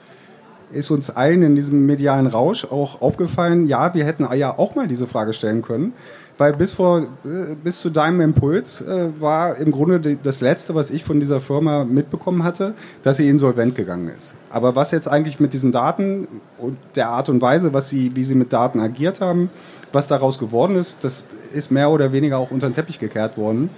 ist 0.70 0.90
uns 0.90 1.08
allen 1.08 1.42
in 1.42 1.54
diesem 1.54 1.86
medialen 1.86 2.26
Rausch 2.26 2.66
auch 2.66 3.00
aufgefallen, 3.00 3.66
ja, 3.66 3.94
wir 3.94 4.04
hätten 4.04 4.26
ja 4.34 4.58
auch 4.58 4.74
mal 4.74 4.86
diese 4.86 5.06
Frage 5.06 5.32
stellen 5.34 5.60
können, 5.62 5.92
weil 6.36 6.52
bis 6.52 6.72
vor 6.74 7.06
äh, 7.24 7.54
bis 7.62 7.80
zu 7.80 7.88
deinem 7.88 8.20
Impuls 8.20 8.84
war 9.18 9.56
im 9.56 9.70
Grunde 9.70 10.18
das 10.22 10.42
letzte, 10.42 10.74
was 10.74 10.90
ich 10.90 11.04
von 11.04 11.18
dieser 11.18 11.40
Firma 11.40 11.84
mitbekommen 11.84 12.44
hatte, 12.44 12.74
dass 13.02 13.16
sie 13.16 13.30
insolvent 13.30 13.76
gegangen 13.76 14.10
ist. 14.14 14.34
Aber 14.50 14.76
was 14.76 14.90
jetzt 14.90 15.08
eigentlich 15.08 15.40
mit 15.40 15.54
diesen 15.54 15.72
Daten 15.72 16.28
und 16.58 16.76
der 16.96 17.08
Art 17.08 17.30
und 17.30 17.40
Weise, 17.40 17.72
was 17.72 17.88
sie 17.88 18.14
wie 18.14 18.24
sie 18.24 18.34
mit 18.34 18.52
Daten 18.52 18.78
agiert 18.78 19.22
haben, 19.22 19.48
was 19.90 20.06
daraus 20.06 20.38
geworden 20.38 20.76
ist, 20.76 21.02
das 21.02 21.24
ist 21.54 21.70
mehr 21.70 21.90
oder 21.90 22.12
weniger 22.12 22.36
auch 22.36 22.50
unter 22.50 22.68
den 22.68 22.74
Teppich 22.74 22.98
gekehrt 22.98 23.38
worden, 23.38 23.70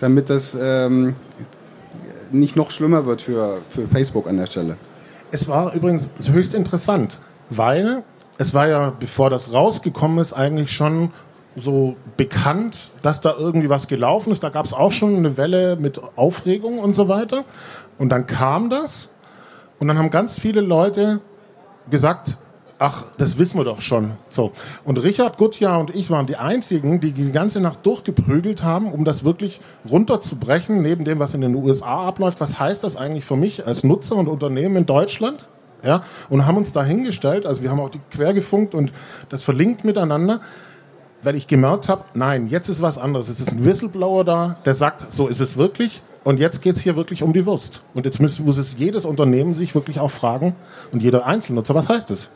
damit 0.00 0.30
das 0.30 0.56
ähm, 0.60 1.14
nicht 2.32 2.56
noch 2.56 2.70
schlimmer 2.70 3.06
wird 3.06 3.22
für, 3.22 3.58
für 3.68 3.86
Facebook 3.86 4.26
an 4.26 4.36
der 4.36 4.46
Stelle. 4.46 4.76
Es 5.30 5.48
war 5.48 5.74
übrigens 5.74 6.10
höchst 6.32 6.54
interessant, 6.54 7.20
weil 7.50 8.02
es 8.38 8.54
war 8.54 8.68
ja, 8.68 8.92
bevor 8.98 9.30
das 9.30 9.52
rausgekommen 9.52 10.18
ist, 10.18 10.32
eigentlich 10.32 10.72
schon 10.72 11.12
so 11.56 11.96
bekannt, 12.16 12.90
dass 13.02 13.20
da 13.20 13.34
irgendwie 13.36 13.68
was 13.68 13.88
gelaufen 13.88 14.32
ist. 14.32 14.42
Da 14.42 14.48
gab 14.48 14.64
es 14.64 14.72
auch 14.72 14.92
schon 14.92 15.16
eine 15.16 15.36
Welle 15.36 15.76
mit 15.76 16.00
Aufregung 16.16 16.78
und 16.78 16.94
so 16.94 17.08
weiter. 17.08 17.44
Und 17.98 18.08
dann 18.10 18.26
kam 18.26 18.70
das 18.70 19.08
und 19.78 19.88
dann 19.88 19.98
haben 19.98 20.10
ganz 20.10 20.38
viele 20.38 20.60
Leute 20.60 21.20
gesagt, 21.90 22.38
ach, 22.80 23.04
das 23.18 23.38
wissen 23.38 23.58
wir 23.58 23.64
doch 23.64 23.82
schon. 23.82 24.12
So. 24.30 24.52
Und 24.84 25.00
Richard 25.02 25.36
Gutjahr 25.36 25.78
und 25.78 25.94
ich 25.94 26.10
waren 26.10 26.26
die 26.26 26.36
einzigen, 26.36 26.98
die 26.98 27.12
die 27.12 27.30
ganze 27.30 27.60
Nacht 27.60 27.84
durchgeprügelt 27.84 28.62
haben, 28.62 28.90
um 28.90 29.04
das 29.04 29.22
wirklich 29.22 29.60
runterzubrechen, 29.88 30.80
neben 30.80 31.04
dem, 31.04 31.18
was 31.18 31.34
in 31.34 31.42
den 31.42 31.54
USA 31.54 32.08
abläuft. 32.08 32.40
Was 32.40 32.58
heißt 32.58 32.82
das 32.82 32.96
eigentlich 32.96 33.24
für 33.24 33.36
mich 33.36 33.66
als 33.66 33.84
Nutzer 33.84 34.16
und 34.16 34.28
Unternehmen 34.28 34.76
in 34.76 34.86
Deutschland? 34.86 35.46
Ja, 35.84 36.02
und 36.28 36.46
haben 36.46 36.58
uns 36.58 36.72
da 36.72 36.84
hingestellt, 36.84 37.46
also 37.46 37.62
wir 37.62 37.70
haben 37.70 37.80
auch 37.80 37.88
die 37.88 38.00
quer 38.10 38.34
gefunkt 38.34 38.74
und 38.74 38.92
das 39.30 39.42
verlinkt 39.42 39.82
miteinander, 39.82 40.42
weil 41.22 41.36
ich 41.36 41.46
gemerkt 41.46 41.88
habe, 41.88 42.04
nein, 42.12 42.48
jetzt 42.48 42.68
ist 42.68 42.82
was 42.82 42.98
anderes. 42.98 43.28
Jetzt 43.28 43.40
ist 43.40 43.52
ein 43.52 43.64
Whistleblower 43.64 44.24
da, 44.24 44.56
der 44.66 44.74
sagt, 44.74 45.10
so 45.10 45.26
ist 45.26 45.40
es 45.40 45.56
wirklich. 45.56 46.02
Und 46.22 46.38
jetzt 46.38 46.60
geht 46.60 46.76
es 46.76 46.82
hier 46.82 46.96
wirklich 46.96 47.22
um 47.22 47.32
die 47.32 47.46
Wurst. 47.46 47.80
Und 47.94 48.04
jetzt 48.04 48.20
muss, 48.20 48.38
muss 48.40 48.58
es 48.58 48.76
jedes 48.78 49.06
Unternehmen 49.06 49.54
sich 49.54 49.74
wirklich 49.74 50.00
auch 50.00 50.10
fragen 50.10 50.54
und 50.92 51.02
jeder 51.02 51.26
Einzelnutzer, 51.26 51.74
was 51.74 51.88
heißt 51.88 52.10
es? 52.10 52.28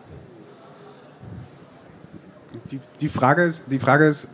Die, 2.71 2.81
die, 3.01 3.09
Frage 3.09 3.45
ist, 3.45 3.65
die 3.71 3.79
Frage 3.79 4.07
ist, 4.07 4.29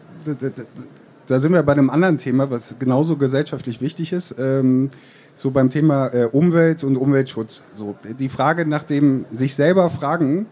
da 1.27 1.39
sind 1.39 1.53
wir 1.53 1.63
bei 1.63 1.73
einem 1.73 1.91
anderen 1.91 2.19
Thema, 2.19 2.51
was 2.51 2.75
genauso 2.79 3.17
gesellschaftlich 3.17 3.81
wichtig 3.81 4.13
ist, 4.13 4.35
ähm, 4.39 4.91
so 5.35 5.51
beim 5.51 5.71
Thema 5.71 6.09
äh, 6.09 6.25
Umwelt 6.25 6.85
und 6.85 6.97
Umweltschutz. 6.97 7.65
So, 7.73 7.97
die 8.19 8.29
Frage 8.29 8.67
nach 8.67 8.83
dem 8.83 9.25
sich 9.31 9.55
selber 9.55 9.89
fragen, 9.91 10.47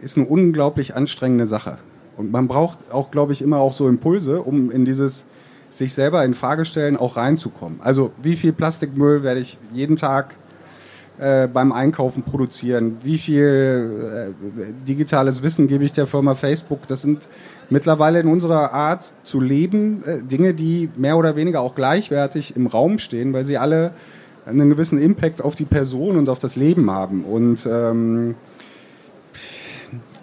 ist 0.00 0.16
eine 0.16 0.26
unglaublich 0.26 0.94
anstrengende 0.94 1.46
Sache. 1.46 1.78
Und 2.16 2.30
man 2.30 2.48
braucht 2.48 2.92
auch, 2.92 3.10
glaube 3.10 3.32
ich, 3.32 3.42
immer 3.42 3.58
auch 3.58 3.72
so 3.72 3.88
Impulse, 3.88 4.42
um 4.42 4.70
in 4.70 4.84
dieses 4.84 5.24
sich 5.70 5.92
selber 5.94 6.24
in 6.24 6.34
Frage 6.34 6.64
stellen 6.64 6.96
auch 6.96 7.16
reinzukommen. 7.16 7.80
Also 7.82 8.12
wie 8.22 8.36
viel 8.36 8.52
Plastikmüll 8.52 9.22
werde 9.22 9.40
ich 9.40 9.58
jeden 9.72 9.96
Tag 9.96 10.34
äh, 11.18 11.48
beim 11.48 11.72
Einkaufen 11.72 12.22
produzieren? 12.22 12.98
Wie 13.02 13.18
viel 13.18 14.34
äh, 14.38 14.84
digitales 14.86 15.42
Wissen 15.42 15.66
gebe 15.66 15.84
ich 15.84 15.92
der 15.92 16.06
Firma 16.06 16.34
Facebook? 16.34 16.86
Das 16.86 17.02
sind 17.02 17.28
mittlerweile 17.70 18.20
in 18.20 18.28
unserer 18.28 18.72
Art 18.72 19.14
zu 19.22 19.40
leben 19.40 20.02
äh, 20.04 20.22
Dinge, 20.22 20.54
die 20.54 20.90
mehr 20.96 21.16
oder 21.16 21.36
weniger 21.36 21.60
auch 21.60 21.74
gleichwertig 21.74 22.56
im 22.56 22.66
Raum 22.66 22.98
stehen, 22.98 23.32
weil 23.32 23.44
sie 23.44 23.58
alle 23.58 23.92
einen 24.46 24.70
gewissen 24.70 24.98
Impact 24.98 25.42
auf 25.42 25.54
die 25.54 25.64
Person 25.64 26.16
und 26.16 26.28
auf 26.28 26.38
das 26.38 26.56
Leben 26.56 26.90
haben. 26.90 27.24
Und 27.24 27.68
ähm, 27.70 28.34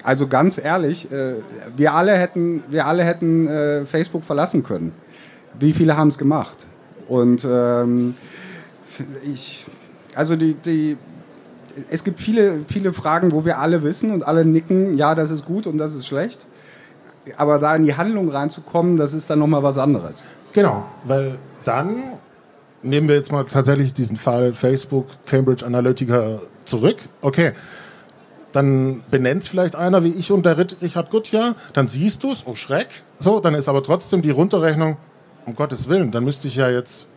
also 0.03 0.27
ganz 0.27 0.57
ehrlich, 0.57 1.11
äh, 1.11 1.35
wir 1.75 1.93
alle 1.93 2.13
hätten, 2.13 2.63
wir 2.69 2.85
alle 2.85 3.03
hätten 3.03 3.47
äh, 3.47 3.85
Facebook 3.85 4.23
verlassen 4.23 4.63
können. 4.63 4.93
Wie 5.59 5.73
viele 5.73 5.97
haben 5.97 6.09
es 6.09 6.17
gemacht? 6.17 6.67
Und 7.07 7.47
ähm, 7.49 8.15
ich 9.23 9.65
also 10.15 10.35
die, 10.35 10.53
die, 10.53 10.97
es 11.89 12.03
gibt 12.03 12.19
viele, 12.19 12.59
viele 12.67 12.93
Fragen, 12.93 13.31
wo 13.31 13.45
wir 13.45 13.59
alle 13.59 13.83
wissen 13.83 14.11
und 14.11 14.23
alle 14.23 14.45
nicken, 14.45 14.97
ja, 14.97 15.15
das 15.15 15.29
ist 15.29 15.45
gut 15.45 15.67
und 15.67 15.77
das 15.77 15.93
ist 15.93 16.07
schlecht. 16.07 16.47
Aber 17.37 17.59
da 17.59 17.75
in 17.75 17.83
die 17.83 17.95
Handlung 17.95 18.29
reinzukommen, 18.29 18.97
das 18.97 19.13
ist 19.13 19.29
dann 19.29 19.39
nochmal 19.39 19.63
was 19.63 19.77
anderes. 19.77 20.25
Genau, 20.53 20.85
weil 21.03 21.37
dann 21.63 22.13
nehmen 22.81 23.07
wir 23.07 23.15
jetzt 23.15 23.31
mal 23.31 23.43
tatsächlich 23.45 23.93
diesen 23.93 24.15
Fall 24.15 24.53
Facebook, 24.53 25.07
Cambridge 25.25 25.65
Analytica 25.65 26.39
zurück. 26.65 26.97
Okay, 27.21 27.53
dann 28.51 29.03
benennt 29.11 29.43
es 29.43 29.49
vielleicht 29.49 29.75
einer 29.75 30.03
wie 30.03 30.11
ich 30.11 30.31
und 30.31 30.45
der 30.45 30.57
Richard 30.57 31.09
Gutjahr, 31.09 31.55
dann 31.73 31.87
siehst 31.87 32.23
du 32.23 32.31
es, 32.31 32.45
oh 32.47 32.55
Schreck, 32.55 32.87
so, 33.19 33.39
dann 33.39 33.53
ist 33.55 33.67
aber 33.67 33.83
trotzdem 33.83 34.21
die 34.21 34.29
Runterrechnung, 34.29 34.97
um 35.45 35.55
Gottes 35.55 35.89
Willen, 35.89 36.11
dann 36.11 36.23
müsste 36.23 36.47
ich 36.47 36.55
ja 36.55 36.69
jetzt 36.69 37.07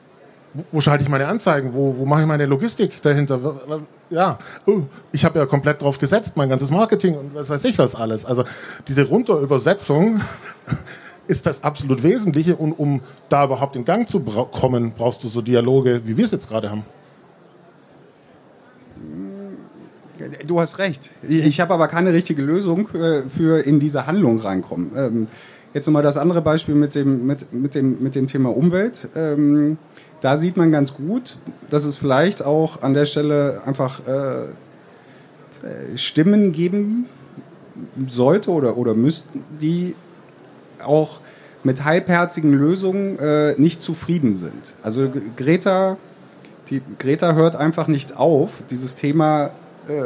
wo 0.72 0.80
schalte 0.80 1.04
ich 1.04 1.10
meine 1.10 1.26
Anzeigen? 1.28 1.74
Wo, 1.74 1.96
wo 1.98 2.06
mache 2.06 2.22
ich 2.22 2.26
meine 2.26 2.46
Logistik 2.46 3.02
dahinter? 3.02 3.38
Ja, 4.10 4.38
oh, 4.66 4.82
ich 5.12 5.24
habe 5.24 5.38
ja 5.38 5.46
komplett 5.46 5.82
drauf 5.82 5.98
gesetzt, 5.98 6.36
mein 6.36 6.48
ganzes 6.48 6.70
Marketing 6.70 7.16
und 7.16 7.34
was 7.34 7.50
weiß 7.50 7.64
ich 7.64 7.78
was 7.78 7.94
alles. 7.94 8.24
Also 8.24 8.44
diese 8.86 9.04
Runterübersetzung 9.04 10.20
ist 11.26 11.46
das 11.46 11.62
absolut 11.62 12.02
Wesentliche 12.02 12.56
und 12.56 12.72
um 12.72 13.02
da 13.28 13.44
überhaupt 13.44 13.76
in 13.76 13.84
Gang 13.84 14.08
zu 14.08 14.20
kommen, 14.20 14.92
brauchst 14.96 15.22
du 15.24 15.28
so 15.28 15.42
Dialoge, 15.42 16.02
wie 16.04 16.16
wir 16.16 16.24
es 16.24 16.32
jetzt 16.32 16.48
gerade 16.48 16.70
haben. 16.70 16.84
Du 20.46 20.58
hast 20.58 20.78
recht. 20.78 21.10
Ich 21.22 21.60
habe 21.60 21.74
aber 21.74 21.86
keine 21.86 22.12
richtige 22.12 22.42
Lösung 22.42 22.88
äh, 22.94 23.22
für 23.28 23.64
in 23.64 23.78
diese 23.78 24.06
Handlung 24.06 24.38
reinkommen. 24.38 24.90
Ähm, 24.96 25.26
jetzt 25.74 25.86
nochmal 25.86 26.02
das 26.02 26.16
andere 26.16 26.42
Beispiel 26.42 26.74
mit 26.74 26.94
dem, 26.94 27.26
mit, 27.26 27.52
mit 27.52 27.74
dem, 27.74 28.02
mit 28.02 28.14
dem 28.14 28.26
Thema 28.26 28.54
Umwelt. 28.56 29.08
Da 30.20 30.36
sieht 30.36 30.56
man 30.56 30.72
ganz 30.72 30.94
gut, 30.94 31.38
dass 31.70 31.84
es 31.84 31.96
vielleicht 31.96 32.44
auch 32.44 32.82
an 32.82 32.94
der 32.94 33.06
Stelle 33.06 33.62
einfach 33.64 34.00
äh, 34.06 34.48
Stimmen 35.96 36.52
geben 36.52 37.06
sollte 38.06 38.50
oder, 38.50 38.76
oder 38.76 38.94
müssten, 38.94 39.44
die 39.60 39.94
auch 40.84 41.20
mit 41.62 41.84
halbherzigen 41.84 42.52
Lösungen 42.52 43.18
äh, 43.18 43.54
nicht 43.58 43.82
zufrieden 43.82 44.36
sind. 44.36 44.74
Also 44.82 45.10
Greta, 45.36 45.96
die, 46.68 46.82
Greta 46.98 47.34
hört 47.34 47.56
einfach 47.56 47.88
nicht 47.88 48.16
auf, 48.16 48.62
dieses 48.70 48.94
Thema 48.94 49.50
äh, 49.88 50.02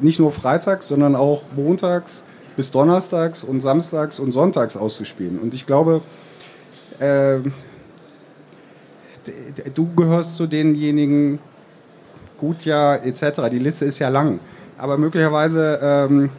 nicht 0.00 0.18
nur 0.18 0.32
freitags, 0.32 0.88
sondern 0.88 1.16
auch 1.16 1.42
montags 1.56 2.24
bis 2.56 2.70
donnerstags 2.70 3.44
und 3.44 3.60
samstags 3.60 4.18
und 4.18 4.32
sonntags 4.32 4.76
auszuspielen. 4.76 5.38
Und 5.38 5.54
ich 5.54 5.66
glaube, 5.66 6.02
äh, 6.98 7.38
du 9.74 9.94
gehörst 9.94 10.36
zu 10.36 10.46
denjenigen, 10.46 11.38
gut 12.38 12.64
ja, 12.64 12.96
etc. 12.96 13.42
Die 13.50 13.58
Liste 13.58 13.84
ist 13.84 13.98
ja 13.98 14.08
lang. 14.08 14.40
Aber 14.78 14.98
möglicherweise 14.98 15.78
ähm, 15.82 16.30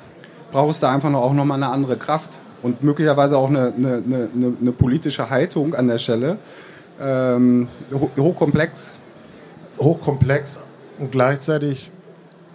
brauchst 0.52 0.84
du 0.84 0.88
einfach 0.88 1.10
noch, 1.10 1.22
auch 1.22 1.34
nochmal 1.34 1.58
eine 1.58 1.72
andere 1.72 1.98
Kraft 1.98 2.40
und 2.62 2.84
möglicherweise 2.84 3.38
auch 3.38 3.50
eine, 3.50 3.74
eine, 3.78 4.04
eine, 4.06 4.54
eine 4.60 4.72
politische 4.72 5.30
Haltung 5.30 5.76
an 5.76 5.88
der 5.88 5.98
Stelle. 5.98 6.38
Ähm, 7.02 7.68
hochkomplex. 8.18 8.94
Hochkomplex 9.80 10.60
und 11.00 11.12
gleichzeitig 11.12 11.92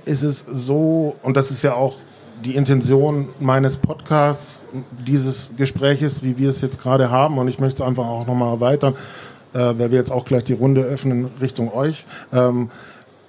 ist 0.04 0.22
es 0.22 0.44
so, 0.50 1.16
und 1.22 1.36
das 1.36 1.50
ist 1.50 1.62
ja 1.62 1.74
auch 1.74 1.96
die 2.44 2.54
Intention 2.54 3.28
meines 3.40 3.76
Podcasts, 3.78 4.64
dieses 5.06 5.50
Gespräches, 5.56 6.22
wie 6.22 6.38
wir 6.38 6.50
es 6.50 6.60
jetzt 6.60 6.80
gerade 6.80 7.10
haben, 7.10 7.38
und 7.38 7.48
ich 7.48 7.58
möchte 7.58 7.82
es 7.82 7.88
einfach 7.88 8.06
auch 8.06 8.26
nochmal 8.26 8.54
erweitern, 8.54 8.94
äh, 9.54 9.58
weil 9.58 9.90
wir 9.90 9.98
jetzt 9.98 10.12
auch 10.12 10.24
gleich 10.24 10.44
die 10.44 10.54
Runde 10.54 10.82
öffnen 10.82 11.28
Richtung 11.40 11.72
euch. 11.72 12.06
Ähm, 12.32 12.70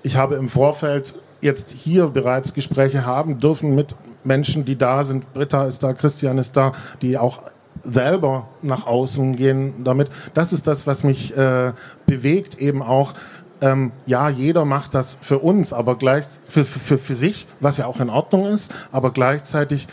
ich 0.03 0.17
habe 0.17 0.35
im 0.35 0.49
Vorfeld 0.49 1.15
jetzt 1.41 1.71
hier 1.71 2.07
bereits 2.07 2.53
Gespräche 2.53 3.05
haben 3.05 3.39
dürfen 3.39 3.75
mit 3.75 3.95
Menschen, 4.23 4.65
die 4.65 4.77
da 4.77 5.03
sind. 5.03 5.33
Britta 5.33 5.65
ist 5.65 5.83
da, 5.83 5.93
Christian 5.93 6.37
ist 6.37 6.57
da, 6.57 6.73
die 7.01 7.17
auch 7.17 7.43
selber 7.83 8.49
nach 8.61 8.85
außen 8.85 9.35
gehen 9.35 9.83
damit. 9.83 10.09
Das 10.33 10.51
ist 10.51 10.67
das, 10.67 10.87
was 10.87 11.03
mich 11.03 11.35
äh, 11.37 11.73
bewegt, 12.05 12.59
eben 12.59 12.81
auch. 12.81 13.13
Ähm, 13.61 13.91
ja, 14.05 14.29
jeder 14.29 14.63
macht 14.63 14.93
das 14.93 15.17
für 15.19 15.39
uns, 15.39 15.73
aber 15.73 15.97
gleich 15.97 16.25
für, 16.47 16.63
für, 16.63 16.97
für 16.97 17.15
sich, 17.15 17.47
was 17.59 17.77
ja 17.77 17.87
auch 17.87 17.99
in 17.99 18.09
Ordnung 18.09 18.45
ist, 18.45 18.71
aber 18.91 19.11
gleichzeitig 19.11 19.87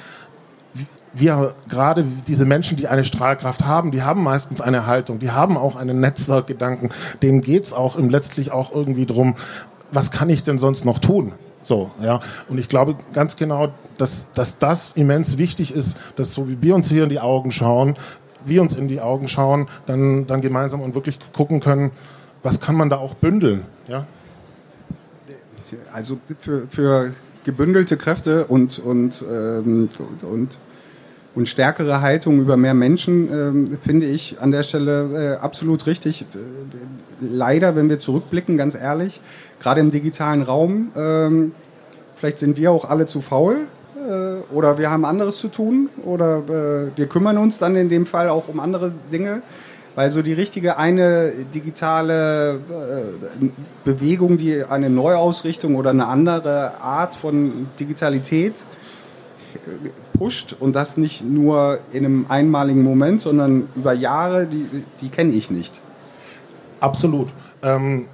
wir 1.18 1.54
gerade 1.68 2.04
diese 2.26 2.44
Menschen, 2.44 2.76
die 2.76 2.88
eine 2.88 3.04
Strahlkraft 3.04 3.64
haben, 3.64 3.90
die 3.90 4.02
haben 4.02 4.22
meistens 4.22 4.60
eine 4.60 4.86
Haltung, 4.86 5.18
die 5.18 5.30
haben 5.30 5.56
auch 5.56 5.76
einen 5.76 6.00
Netzwerkgedanken. 6.00 6.90
Denen 7.22 7.42
geht's 7.42 7.72
auch 7.72 7.96
im 7.96 8.10
letztlich 8.10 8.52
auch 8.52 8.74
irgendwie 8.74 9.06
drum, 9.06 9.36
was 9.92 10.10
kann 10.10 10.28
ich 10.30 10.44
denn 10.44 10.58
sonst 10.58 10.84
noch 10.84 10.98
tun? 10.98 11.32
So, 11.62 11.90
ja. 12.00 12.20
Und 12.48 12.58
ich 12.58 12.68
glaube 12.68 12.96
ganz 13.12 13.36
genau, 13.36 13.72
dass, 13.98 14.28
dass 14.34 14.58
das 14.58 14.92
immens 14.92 15.38
wichtig 15.38 15.74
ist, 15.74 15.96
dass 16.16 16.34
so 16.34 16.48
wie 16.48 16.60
wir 16.60 16.74
uns 16.74 16.88
hier 16.88 17.04
in 17.04 17.08
die 17.08 17.20
Augen 17.20 17.50
schauen, 17.50 17.96
wir 18.44 18.62
uns 18.62 18.76
in 18.76 18.88
die 18.88 19.00
Augen 19.00 19.26
schauen, 19.26 19.68
dann, 19.86 20.26
dann 20.26 20.40
gemeinsam 20.40 20.80
und 20.80 20.94
wirklich 20.94 21.18
gucken 21.32 21.60
können, 21.60 21.90
was 22.42 22.60
kann 22.60 22.76
man 22.76 22.90
da 22.90 22.98
auch 22.98 23.14
bündeln, 23.14 23.64
ja. 23.88 24.06
Also 25.92 26.18
für, 26.38 26.68
für 26.68 27.12
gebündelte 27.42 27.96
Kräfte 27.96 28.46
und, 28.46 28.78
und, 28.78 29.24
ähm, 29.28 29.88
und, 30.22 30.58
und 31.36 31.48
stärkere 31.48 32.00
Haltung 32.00 32.40
über 32.40 32.56
mehr 32.56 32.74
Menschen 32.74 33.32
ähm, 33.32 33.78
finde 33.82 34.06
ich 34.06 34.40
an 34.40 34.50
der 34.50 34.62
Stelle 34.62 35.36
äh, 35.36 35.36
absolut 35.36 35.86
richtig. 35.86 36.24
Leider, 37.20 37.76
wenn 37.76 37.90
wir 37.90 37.98
zurückblicken, 37.98 38.56
ganz 38.56 38.74
ehrlich, 38.74 39.20
gerade 39.60 39.80
im 39.82 39.90
digitalen 39.90 40.42
Raum, 40.42 40.90
ähm, 40.96 41.52
vielleicht 42.16 42.38
sind 42.38 42.56
wir 42.56 42.72
auch 42.72 42.86
alle 42.86 43.04
zu 43.04 43.20
faul 43.20 43.66
äh, 43.96 44.54
oder 44.54 44.78
wir 44.78 44.90
haben 44.90 45.04
anderes 45.04 45.36
zu 45.36 45.48
tun 45.48 45.90
oder 46.04 46.38
äh, 46.38 46.96
wir 46.96 47.06
kümmern 47.06 47.36
uns 47.36 47.58
dann 47.58 47.76
in 47.76 47.90
dem 47.90 48.06
Fall 48.06 48.30
auch 48.30 48.48
um 48.48 48.58
andere 48.58 48.92
Dinge. 49.12 49.42
Weil 49.94 50.10
so 50.10 50.20
die 50.20 50.34
richtige 50.34 50.76
eine 50.76 51.32
digitale 51.54 52.60
äh, 53.40 53.46
Bewegung, 53.84 54.36
die 54.36 54.62
eine 54.62 54.90
Neuausrichtung 54.90 55.74
oder 55.74 55.88
eine 55.90 56.06
andere 56.06 56.80
Art 56.82 57.14
von 57.14 57.68
Digitalität 57.80 58.54
äh, 59.54 59.88
pusht 60.18 60.56
und 60.58 60.74
das 60.74 60.96
nicht 60.96 61.24
nur 61.24 61.80
in 61.92 62.04
einem 62.04 62.26
einmaligen 62.28 62.82
Moment, 62.82 63.20
sondern 63.20 63.68
über 63.74 63.92
Jahre, 63.92 64.46
die, 64.46 64.66
die 65.00 65.08
kenne 65.08 65.32
ich 65.32 65.50
nicht. 65.50 65.80
Absolut. 66.80 67.28
Ähm, 67.62 68.06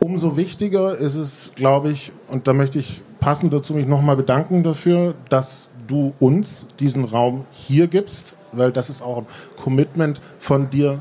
umso 0.00 0.36
wichtiger 0.36 0.96
ist 0.96 1.14
es, 1.14 1.52
glaube 1.56 1.90
ich, 1.90 2.12
und 2.28 2.46
da 2.46 2.52
möchte 2.52 2.78
ich 2.78 3.02
passend 3.20 3.52
dazu 3.52 3.74
mich 3.74 3.86
nochmal 3.86 4.16
bedanken 4.16 4.62
dafür, 4.62 5.14
dass 5.28 5.68
du 5.86 6.14
uns 6.20 6.66
diesen 6.78 7.04
Raum 7.04 7.44
hier 7.50 7.86
gibst, 7.86 8.36
weil 8.52 8.72
das 8.72 8.90
ist 8.90 9.02
auch 9.02 9.18
ein 9.18 9.26
Commitment 9.56 10.20
von 10.38 10.70
dir, 10.70 11.00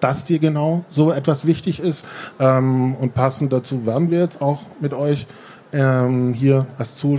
dass 0.00 0.24
dir 0.24 0.38
genau 0.38 0.84
so 0.90 1.12
etwas 1.12 1.46
wichtig 1.46 1.80
ist. 1.80 2.04
Ähm, 2.38 2.94
und 2.96 3.14
passend 3.14 3.52
dazu 3.52 3.86
werden 3.86 4.10
wir 4.10 4.20
jetzt 4.20 4.40
auch 4.40 4.60
mit 4.80 4.94
euch 4.94 5.26
ähm, 5.72 6.32
hier 6.34 6.66
als 6.78 6.96
zu 6.96 7.18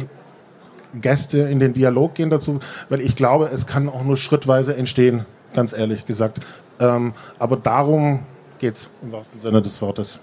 Gäste 0.94 1.40
in 1.40 1.60
den 1.60 1.74
Dialog 1.74 2.16
gehen 2.16 2.30
dazu, 2.30 2.60
weil 2.90 3.02
ich 3.02 3.16
glaube, 3.16 3.50
es 3.52 3.68
kann 3.68 3.90
auch 3.90 4.04
nur 4.04 4.18
schrittweise 4.18 4.76
entstehen, 4.76 5.26
ganz 5.54 5.74
ehrlich 5.74 6.06
gesagt. 6.06 6.40
Ähm, 6.80 7.14
aber 7.38 7.58
darum 7.58 8.22
geht 8.60 8.76
es 8.76 8.90
im 9.02 9.12
wahrsten 9.12 9.40
Sinne 9.40 9.62
des 9.62 9.82
Wortes. 9.82 10.20